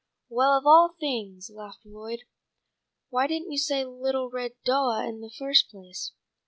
[0.29, 2.21] "Well, of all things," laughed Lloyd,
[3.11, 6.11] "why didn't you say little red doah in the first place.